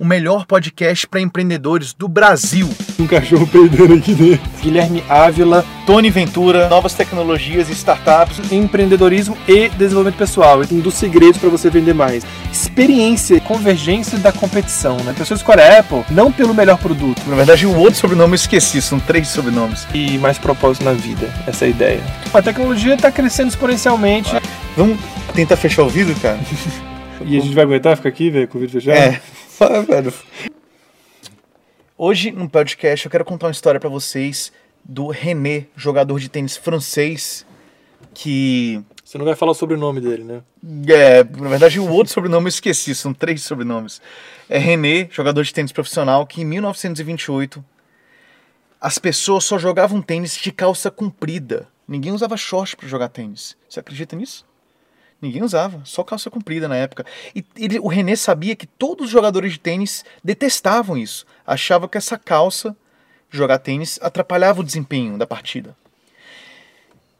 [0.00, 2.66] o melhor podcast para empreendedores do Brasil.
[2.98, 4.50] Um cachorro peidando aqui dentro.
[4.62, 10.62] Guilherme Ávila, Tony Ventura, novas tecnologias e startups, empreendedorismo e desenvolvimento pessoal.
[10.72, 12.24] Um dos segredos para você vender mais.
[12.50, 15.10] Experiência, convergência da competição, né?
[15.10, 17.20] A pessoa escolhe a Apple não pelo melhor produto.
[17.26, 19.86] Na verdade, o outro sobrenome eu esqueci, são três sobrenomes.
[19.92, 22.00] E mais propósito na vida, essa é a ideia.
[22.32, 24.30] A tecnologia está crescendo exponencialmente.
[24.74, 24.98] Vamos
[25.34, 26.40] tentar fechar o vidro, cara?
[27.26, 28.96] e a gente vai aguentar ficar aqui, velho, com o vidro fechado?
[28.96, 29.39] É.
[29.60, 30.10] Fala, velho.
[31.98, 34.50] Hoje, no podcast, eu quero contar uma história para vocês
[34.82, 37.44] do René, jogador de tênis francês,
[38.14, 38.82] que...
[39.04, 40.42] Você não vai falar o sobrenome dele, né?
[40.88, 44.00] É, na verdade, o outro sobrenome eu esqueci, são três sobrenomes.
[44.48, 47.62] É René, jogador de tênis profissional, que em 1928
[48.80, 51.68] as pessoas só jogavam tênis de calça comprida.
[51.86, 53.58] Ninguém usava short para jogar tênis.
[53.68, 54.42] Você acredita nisso?
[55.20, 57.04] Ninguém usava, só calça comprida na época.
[57.34, 61.26] E ele, o René sabia que todos os jogadores de tênis detestavam isso.
[61.46, 62.74] Achavam que essa calça
[63.28, 65.76] jogar tênis atrapalhava o desempenho da partida.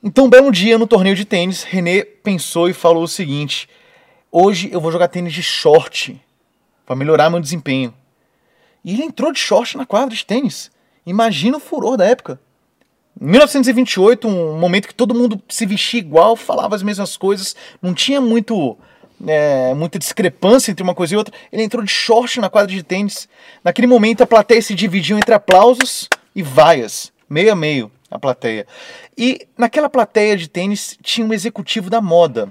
[0.02, 3.68] Então, um belo dia no torneio de tênis, René pensou e falou o seguinte:
[4.32, 6.18] Hoje eu vou jogar tênis de short
[6.86, 7.92] para melhorar meu desempenho.
[8.82, 10.70] E ele entrou de short na quadra de tênis.
[11.04, 12.40] Imagina o furor da época.
[13.20, 18.18] 1928, um momento que todo mundo se vestia igual, falava as mesmas coisas, não tinha
[18.18, 18.78] muito
[19.26, 21.34] é, muita discrepância entre uma coisa e outra.
[21.52, 23.28] Ele entrou de short na quadra de tênis.
[23.62, 28.66] Naquele momento a plateia se dividiu entre aplausos e vaias, meio a meio a plateia.
[29.16, 32.50] E naquela plateia de tênis tinha um executivo da moda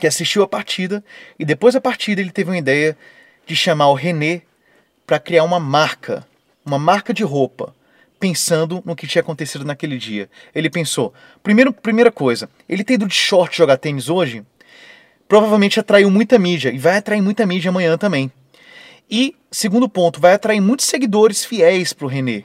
[0.00, 1.04] que assistiu a partida
[1.38, 2.98] e depois da partida ele teve uma ideia
[3.46, 4.42] de chamar o René
[5.06, 6.26] para criar uma marca,
[6.66, 7.74] uma marca de roupa
[8.18, 10.28] pensando no que tinha acontecido naquele dia.
[10.54, 14.44] Ele pensou: primeiro, primeira coisa, ele ter ido de short jogar tênis hoje
[15.28, 18.32] provavelmente atraiu muita mídia e vai atrair muita mídia amanhã também.
[19.10, 22.44] E, segundo ponto, vai atrair muitos seguidores fiéis pro René.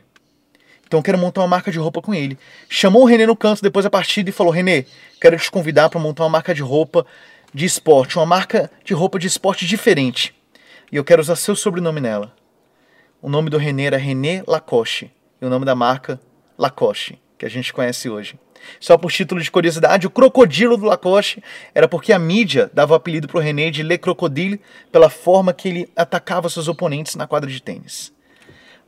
[0.86, 2.38] Então eu quero montar uma marca de roupa com ele.
[2.70, 4.86] Chamou o René no canto depois da partida e falou: René,
[5.20, 7.06] quero te convidar para montar uma marca de roupa
[7.54, 10.36] de esporte, uma marca de roupa de esporte diferente.
[10.92, 12.33] E eu quero usar seu sobrenome nela.
[13.22, 15.12] O nome do René era René Lacoste
[15.43, 16.21] e o nome da marca
[16.58, 18.39] Lacoste, que a gente conhece hoje.
[18.80, 21.43] Só por título de curiosidade, o crocodilo do Lacoste
[21.76, 25.53] era porque a mídia dava o apelido para o René de Le Crocodile pela forma
[25.53, 28.14] que ele atacava seus oponentes na quadra de tênis.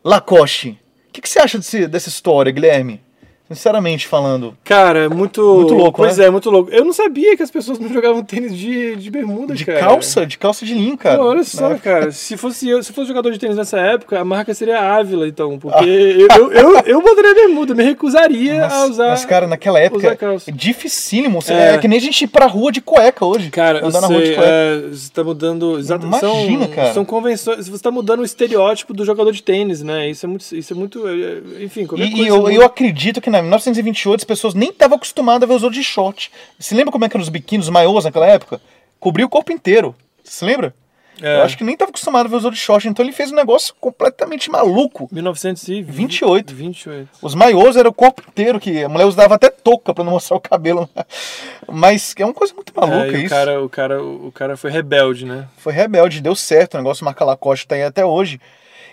[0.02, 0.80] Lacoste.
[1.10, 3.04] O que, que, você acha desse, dessa história, Guilherme?
[3.48, 4.58] Sinceramente falando.
[4.64, 5.42] Cara, é muito.
[5.56, 6.26] Muito louco, Pois né?
[6.26, 6.72] é, muito louco.
[6.72, 9.80] Eu não sabia que as pessoas não jogavam tênis de, de bermuda, De cara.
[9.80, 10.26] calça?
[10.26, 11.18] De calça de linho, cara.
[11.20, 12.12] Pô, olha só, Na cara.
[12.12, 15.58] Se fosse eu, se fosse jogador de tênis nessa época, a marca seria Ávila, então.
[15.60, 19.10] Porque eu, eu, eu, eu botaria bermuda, me recusaria Mas, a usar.
[19.10, 20.18] mas, cara, naquela época,
[20.48, 21.40] é dificílimo.
[21.48, 21.76] É.
[21.76, 21.78] É.
[21.78, 23.50] que nem a gente ir pra rua de cueca hoje.
[23.52, 24.42] Cara, andar na rua de cueca.
[24.44, 25.78] é, você tá mudando.
[25.78, 26.94] Exato, Imagina, são, cara.
[26.94, 27.68] São convenções.
[27.70, 30.10] Você tá mudando o estereótipo do jogador de tênis, né?
[30.10, 30.56] Isso é muito.
[30.56, 32.24] Isso é muito é, enfim, qualquer E, coisa.
[32.26, 35.64] e eu, eu acredito que na 1928 as pessoas nem estavam acostumadas a ver os
[35.64, 36.32] outros de short.
[36.60, 38.60] Você lembra como é que eram os biquínis, os maiôs naquela época?
[39.00, 39.96] Cobria o corpo inteiro.
[40.24, 40.74] Você se lembra?
[41.22, 43.14] É, Eu acho que nem estava acostumado a ver os outros de short, então ele
[43.14, 45.08] fez um negócio completamente maluco.
[45.14, 45.96] 1928.
[45.96, 46.54] 28.
[46.54, 47.10] 28.
[47.22, 50.36] Os maiôs era o corpo inteiro, que a mulher usava até touca pra não mostrar
[50.36, 50.90] o cabelo.
[51.72, 53.30] Mas é uma coisa muito maluca É, e o isso.
[53.30, 55.48] cara, o, cara, o cara foi rebelde, né?
[55.58, 58.40] Foi rebelde, deu certo, o negócio marca Lacoste tá aí até hoje.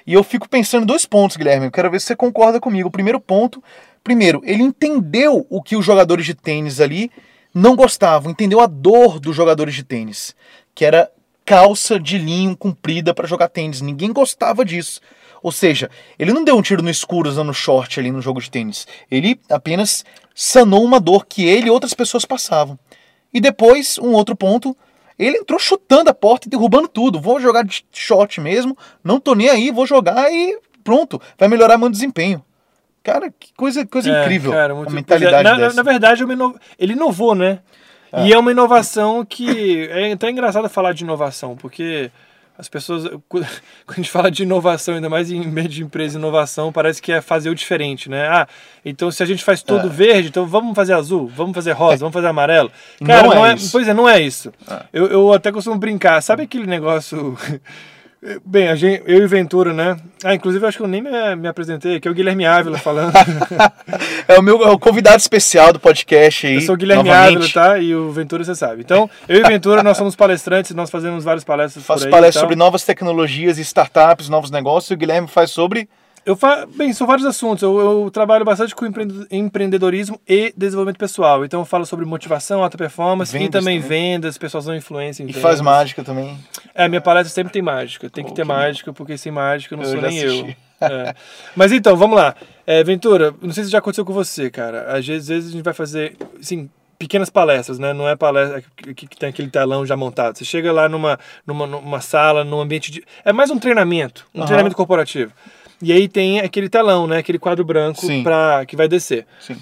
[0.07, 1.67] E eu fico pensando em dois pontos, Guilherme.
[1.67, 2.89] Eu quero ver se você concorda comigo.
[2.89, 3.63] O primeiro ponto,
[4.03, 7.11] primeiro, ele entendeu o que os jogadores de tênis ali
[7.55, 10.35] não gostavam, entendeu a dor dos jogadores de tênis,
[10.75, 11.11] que era
[11.45, 13.81] calça de linho comprida para jogar tênis.
[13.81, 15.01] Ninguém gostava disso.
[15.43, 18.51] Ou seja, ele não deu um tiro no escuro usando short ali no jogo de
[18.51, 18.87] tênis.
[19.11, 22.79] Ele apenas sanou uma dor que ele e outras pessoas passavam.
[23.35, 24.77] E depois, um outro ponto,
[25.19, 27.21] ele entrou chutando a porta e derrubando tudo.
[27.21, 31.77] Vou jogar de short mesmo, não tô nem aí, vou jogar e pronto, vai melhorar
[31.77, 32.45] meu desempenho.
[33.03, 35.77] Cara, que coisa, coisa É, incrível cara, muito- a mentalidade é, na, dessa.
[35.77, 36.27] na verdade, é
[36.79, 37.59] ele inovou, né?
[38.25, 39.89] E é uma inovação que.
[39.91, 42.11] É até engraçado falar de inovação, porque
[42.59, 43.09] as pessoas.
[43.27, 43.47] Quando
[43.89, 47.23] a gente fala de inovação, ainda mais em meio de empresa inovação, parece que é
[47.23, 48.29] fazer o diferente, né?
[48.29, 48.47] Ah,
[48.85, 49.91] então se a gente faz tudo É.
[49.91, 52.71] verde, então vamos fazer azul, vamos fazer rosa, vamos fazer amarelo.
[53.05, 53.55] Cara, Não não, é é.
[53.55, 53.73] isso.
[53.73, 54.53] Pois é, não é isso.
[54.71, 54.83] É.
[54.93, 56.21] Eu, eu até costumo brincar.
[56.23, 57.37] Sabe aquele negócio.
[58.45, 59.97] Bem, a gente, eu e Ventura, né?
[60.23, 63.13] Ah, inclusive acho que eu nem me, me apresentei, que é o Guilherme Ávila falando.
[64.29, 66.55] É o meu é o convidado especial do podcast aí.
[66.55, 67.37] Eu sou o Guilherme novamente.
[67.37, 67.79] Ávila, tá?
[67.79, 68.81] E o Ventura, você sabe.
[68.81, 72.55] Então, eu e Ventura, nós somos palestrantes, nós fazemos várias palestras Faço palestras e sobre
[72.55, 75.89] novas tecnologias e startups, novos negócios, e o Guilherme faz sobre.
[76.25, 76.65] Eu fa...
[76.77, 77.65] Bem, são vários assuntos.
[77.65, 81.45] Eu, eu trabalho bastante com empre- empreendedorismo e desenvolvimento pessoal.
[81.45, 84.13] Então, eu falo sobre motivação, alta performance e Vendas também, também.
[84.13, 85.25] vendas, persuasão e influência.
[85.27, 86.39] E faz mágica também.
[86.75, 88.09] É, minha palestra sempre tem mágica.
[88.09, 90.29] Tem que ter mágica, porque sem mágica eu não Eu sou nem eu.
[90.29, 90.57] assisti.
[90.81, 91.15] É.
[91.55, 92.35] Mas então, vamos lá.
[92.67, 94.97] É, Ventura, não sei se já aconteceu com você, cara.
[94.97, 97.93] Às vezes, às vezes a gente vai fazer, assim, pequenas palestras, né?
[97.93, 98.63] Não é palestra
[98.95, 100.39] que, tem aquele telão já montado.
[100.39, 103.05] Você chega lá numa, numa, numa sala, num ambiente de...
[103.25, 104.47] É mais um treinamento, um Aham.
[104.47, 105.33] treinamento corporativo.
[105.83, 107.19] E aí tem aquele telão, né?
[107.19, 108.23] Aquele quadro branco Sim.
[108.23, 109.27] pra, que vai descer.
[109.41, 109.57] Sim.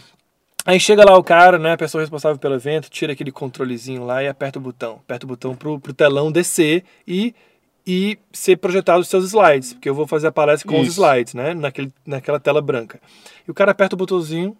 [0.64, 4.22] Aí chega lá o cara, né, a pessoa responsável pelo evento, tira aquele controlezinho lá
[4.22, 5.00] e aperta o botão.
[5.04, 7.34] Aperta o botão pro, pro telão descer e,
[7.86, 9.72] e ser projetado os seus slides.
[9.72, 11.00] Porque eu vou fazer a palestra com os Isso.
[11.00, 11.54] slides, né?
[11.54, 13.00] Naquele, naquela tela branca.
[13.46, 14.56] E o cara aperta o botãozinho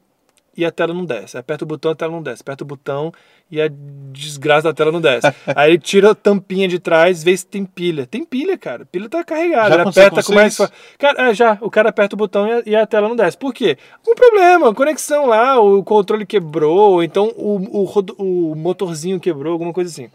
[0.56, 1.38] e a tela não desce.
[1.38, 2.42] Aperta o botão, a tela não desce.
[2.42, 3.12] Aperta o botão
[3.50, 3.68] e a
[4.12, 5.32] desgraça da tela não desce.
[5.54, 8.06] Aí ele tira a tampinha de trás, vê se tem pilha.
[8.06, 8.84] Tem pilha, cara.
[8.84, 9.74] Pilha tá carregada.
[9.74, 10.58] Já aperta com mais.
[10.98, 11.58] Cara, é, já.
[11.60, 13.36] O cara aperta o botão e a, e a tela não desce.
[13.36, 13.78] Por quê?
[14.06, 19.72] Um problema, conexão lá, o controle quebrou, ou então o, o, o motorzinho quebrou, alguma
[19.72, 20.10] coisa assim.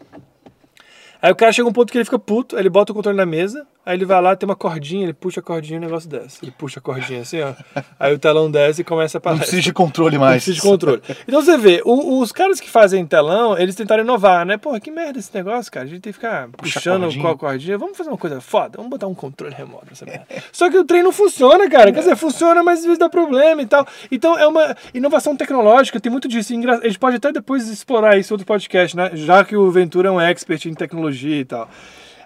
[1.20, 3.26] Aí o cara chega um ponto que ele fica puto, ele bota o controle na
[3.26, 6.10] mesa, aí ele vai lá, tem uma cordinha, ele puxa a cordinha e o negócio
[6.10, 6.38] desce.
[6.42, 7.54] Ele puxa a cordinha assim, ó.
[7.98, 9.46] Aí o telão desce e começa a Não palestra.
[9.46, 10.42] precisa de controle Não mais.
[10.44, 11.00] precisa de controle.
[11.26, 14.56] Então você vê, o- os caras que fazem telão, eles tentaram inovar, né?
[14.58, 15.86] Porra, que merda esse negócio, cara.
[15.86, 17.22] A gente tem que ficar Puxa puxando cordinha.
[17.22, 17.78] com a cordinha.
[17.78, 20.26] Vamos fazer uma coisa foda, vamos botar um controle remoto nessa merda.
[20.52, 21.92] Só que o trem não funciona, cara.
[21.92, 23.86] Quer dizer, funciona, mas às vezes dá problema e tal.
[24.10, 26.52] Então é uma inovação tecnológica, tem muito disso.
[26.52, 29.10] A gente pode até depois explorar isso em outro podcast, né?
[29.14, 31.68] Já que o Ventura é um expert em tecnologia e tal.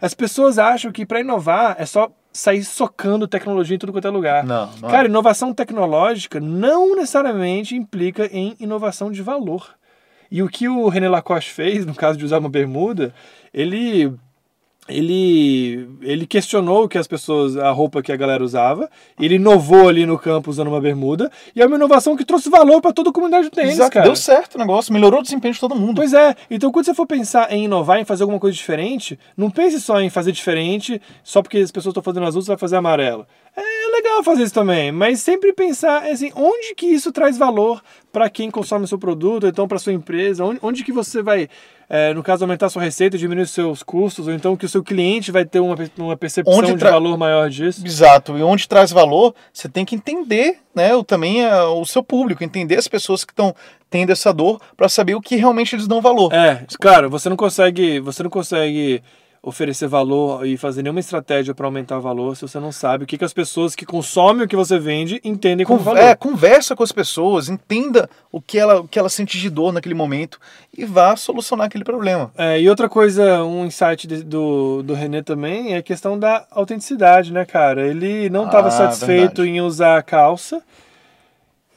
[0.01, 4.11] As pessoas acham que para inovar é só sair socando tecnologia em tudo quanto é
[4.11, 4.45] lugar.
[4.45, 4.93] Não, não é.
[4.93, 9.75] Cara, inovação tecnológica não necessariamente implica em inovação de valor.
[10.31, 13.13] E o que o René Lacoste fez, no caso de usar uma bermuda,
[13.53, 14.15] ele
[14.91, 20.07] ele ele questionou que as pessoas a roupa que a galera usava, ele inovou ali
[20.07, 23.13] no campo usando uma bermuda, e é uma inovação que trouxe valor para toda a
[23.13, 24.07] comunidade do tênis, Exato, cara.
[24.07, 25.97] deu certo o negócio, melhorou o desempenho de todo mundo.
[25.97, 29.51] Pois é, então quando você for pensar em inovar, em fazer alguma coisa diferente, não
[29.51, 32.77] pense só em fazer diferente, só porque as pessoas estão fazendo azul, você vai fazer
[32.77, 33.27] amarelo.
[33.57, 37.83] É legal fazer isso também, mas sempre pensar assim, onde que isso traz valor
[38.13, 41.49] para quem consome o seu produto, então para sua empresa, onde, onde que você vai,
[41.89, 44.69] é, no caso, aumentar a sua receita, diminuir os seus custos, ou então que o
[44.69, 47.87] seu cliente vai ter uma, uma percepção Onde de valor maior disso.
[47.87, 52.03] Exato, e onde traz valor, você tem que entender, né, o, também é, o seu
[52.03, 53.55] público, entender as pessoas que estão
[53.89, 56.33] tendo essa dor para saber o que realmente eles dão valor.
[56.33, 59.03] É, claro, você não consegue, você não consegue
[59.43, 63.07] oferecer valor e fazer nenhuma estratégia para aumentar o valor se você não sabe o
[63.07, 65.99] que, que as pessoas que consomem o que você vende entendem como Con- valor.
[66.01, 69.73] é, conversa com as pessoas, entenda o que ela, o que ela sente de dor
[69.73, 70.39] naquele momento
[70.77, 72.31] e vá solucionar aquele problema.
[72.37, 76.47] É, e outra coisa, um insight de- do, do René também é a questão da
[76.51, 77.87] autenticidade, né, cara?
[77.89, 79.49] Ele não estava Ah, satisfeito verdade.
[79.49, 80.63] em usar a calça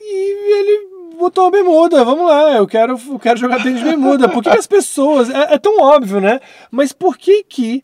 [0.01, 2.03] e ele botou uma bermuda.
[2.03, 4.29] Vamos lá, eu quero, eu quero jogar tênis de bermuda.
[4.29, 5.29] Por que, que as pessoas.
[5.29, 6.39] É, é tão óbvio, né?
[6.71, 7.83] Mas por que que.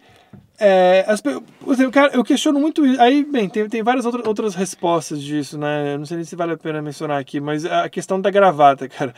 [0.61, 1.23] É, as,
[1.69, 3.01] exemplo, cara, eu questiono muito isso.
[3.01, 5.93] Aí, bem, tem, tem várias outra, outras respostas disso, né?
[5.93, 8.87] Eu não sei nem se vale a pena mencionar aqui, mas a questão da gravata,
[8.89, 9.13] cara.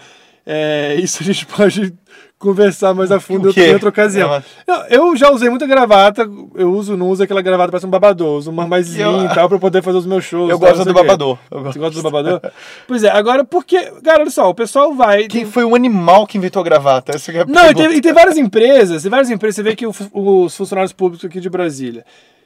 [0.46, 1.94] É, isso a gente pode
[2.40, 4.42] conversar mais a fundo em outra ocasião.
[4.68, 8.40] Não, eu já usei muita gravata, eu uso, não uso aquela gravata, parece um babador,
[8.40, 10.50] uso uma mais Eu- e tal pra poder fazer os meus shows.
[10.50, 11.38] Eu gosto do babador.
[11.52, 11.74] Eu gosto.
[11.74, 12.42] Você gosta do babador?
[12.88, 13.80] pois é, agora porque.
[14.04, 15.28] Cara, olha só, o pessoal vai.
[15.28, 17.16] Quem foi o animal que inventou a gravata?
[17.16, 19.76] Essa é a Não, e tem, e tem várias empresas, tem várias empresas, você vê
[19.76, 22.04] que o os funcionários públicos aqui de Brasília.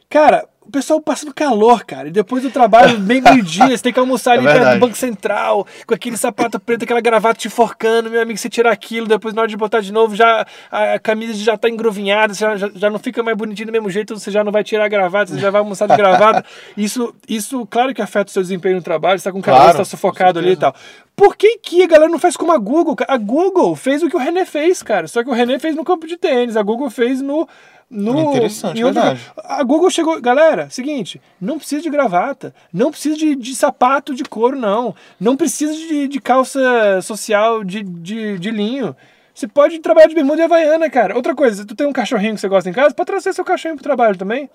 [0.09, 2.07] Cara, o pessoal passa no calor, cara.
[2.07, 4.79] E depois do trabalho, meio-dia, você tem que almoçar É ali perto verdade.
[4.79, 8.71] do Banco Central, com aquele sapato preto, aquela gravata te forcando, meu amigo, você tira
[8.71, 12.55] aquilo, depois na hora de botar de novo, já a, camisa já tá engrovinhada, já,
[12.55, 14.89] já, já não fica mais bonitinho do mesmo jeito, você já não vai tirar a
[14.89, 16.43] gravata, você já vai almoçar de gravata.
[16.75, 19.71] Isso, isso claro que afeta o seu desempenho no trabalho, você tá com calor, Claro,
[19.73, 20.75] você tá sufocado ali e tal.
[21.15, 22.95] Por que, que a galera não faz como a Google?
[23.07, 25.07] A Google fez o que o René fez, cara.
[25.07, 27.47] Só que o René fez no campo de tênis, a Google fez no.
[27.89, 29.21] no Interessante, verdade.
[29.37, 30.19] A Google chegou.
[30.19, 34.95] Galera, seguinte, não precisa de gravata, não precisa de, de sapato de couro, não.
[35.19, 38.95] Não precisa de, de calça social de, de, de linho.
[39.33, 41.15] Você pode trabalhar de bermuda e havaiana, cara.
[41.15, 43.75] Outra coisa, tu tem um cachorrinho que você gosta em casa, pode trazer seu cachorrinho
[43.75, 44.49] pro trabalho também.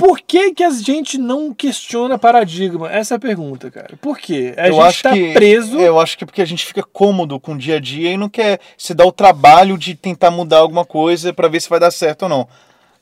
[0.00, 2.90] Por que, que a gente não questiona paradigma?
[2.90, 3.98] Essa é a pergunta, cara.
[4.00, 4.54] Por quê?
[4.56, 5.78] A eu gente acho tá que, preso.
[5.78, 8.16] Eu acho que é porque a gente fica cômodo com o dia a dia e
[8.16, 11.78] não quer se dar o trabalho de tentar mudar alguma coisa para ver se vai
[11.78, 12.48] dar certo ou não.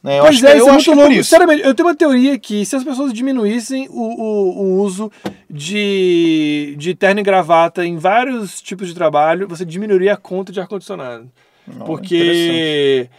[0.03, 0.19] Né?
[0.19, 1.15] Eu Pois acho é, que, isso é muito é louco.
[1.15, 5.11] Sinceramente, eu tenho uma teoria que se as pessoas diminuíssem o, o, o uso
[5.51, 10.61] de, de terno e gravata em vários tipos de trabalho, você diminuiria a conta de
[10.61, 11.29] ar-condicionado.
[11.85, 13.11] Porque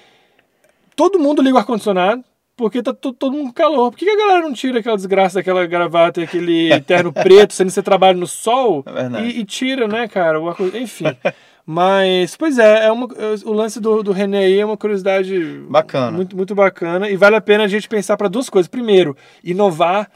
[0.95, 2.24] todo mundo liga o ar-condicionado,
[2.60, 3.89] porque tá to- todo mundo com calor.
[3.89, 7.54] Por que que a galera não tira aquela desgraça daquela gravata e aquele terno preto,
[7.54, 8.84] sendo que você trabalha no sol?
[8.86, 9.22] É.
[9.24, 10.38] E, e tira, né, cara?
[10.75, 11.06] Enfim.
[11.66, 13.08] Mas, pois é, é uma,
[13.46, 15.39] o lance do, do René aí é uma curiosidade
[15.70, 16.12] Bacana.
[16.18, 17.10] Muito, muito bacana.
[17.10, 18.68] E vale a pena a gente pensar para duas coisas.
[18.68, 20.10] Primeiro, inovar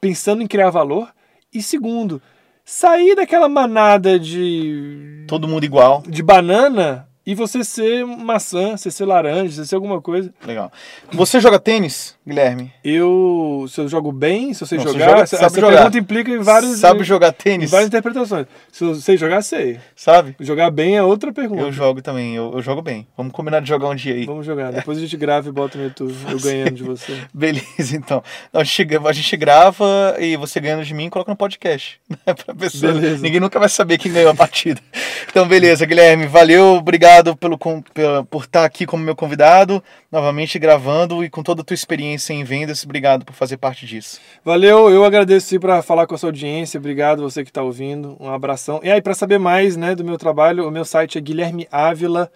[0.00, 1.08] pensando em criar valor.
[1.52, 2.22] E segundo,
[2.64, 6.02] sair daquela manada de, Todo mundo igual.
[6.06, 10.32] de banana e você ser maçã, você ser laranja, você ser alguma coisa.
[10.46, 10.72] Legal.
[11.12, 12.72] Você joga tênis, Guilherme?
[12.82, 15.76] Eu, se eu jogo bem, se eu sei Não, você jogar, joga- sabe essa jogar.
[15.76, 17.70] pergunta implica em vários Sabe jogar em tênis?
[17.70, 18.46] várias interpretações.
[18.72, 19.78] Se eu sei jogar, sei.
[19.94, 20.34] Sabe?
[20.40, 21.62] Jogar bem é outra pergunta.
[21.62, 23.06] Eu jogo também, eu, eu jogo bem.
[23.16, 24.24] Vamos combinar de jogar um dia aí.
[24.24, 24.72] Vamos jogar.
[24.72, 26.14] Depois a gente grava e bota no YouTube.
[26.30, 27.16] Eu ganhando de você.
[27.34, 28.22] Beleza, então.
[28.52, 32.00] A gente, a gente grava e você ganhando de mim coloca no podcast.
[32.08, 32.34] Né?
[32.34, 32.92] Pra pessoa.
[32.92, 33.22] Beleza.
[33.22, 34.80] Ninguém nunca vai saber quem ganhou a partida.
[35.28, 36.26] Então, beleza, Guilherme.
[36.26, 41.42] Valeu, obrigado pelo, com- pela- por estar aqui como meu convidado, novamente gravando e com
[41.42, 42.84] toda a tua experiência em vendas.
[42.84, 44.20] Obrigado por fazer parte disso.
[44.44, 46.78] Valeu, eu agradeço para falar com a sua audiência.
[46.78, 48.16] Obrigado você que está ouvindo.
[48.20, 48.80] Um abração.
[48.82, 52.30] E aí, para saber mais né, do meu trabalho, o meu site é guilhermeavila.com.br.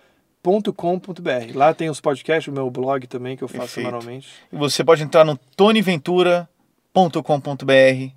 [1.55, 3.87] Lá tem os podcasts, o meu blog também, que eu faço Perfeito.
[3.87, 4.29] semanalmente.
[4.53, 8.13] E você pode entrar no tonyventura.com.br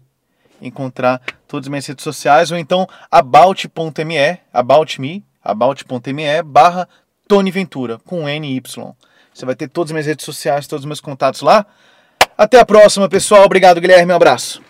[0.60, 6.88] encontrar todas as minhas redes sociais ou então about.me, about me, about.me barra
[7.28, 8.62] Tony Ventura com NY.
[9.34, 11.66] Você vai ter todas as minhas redes sociais, todos os meus contatos lá.
[12.38, 13.46] Até a próxima, pessoal.
[13.46, 14.12] Obrigado, Guilherme.
[14.12, 14.67] Um abraço.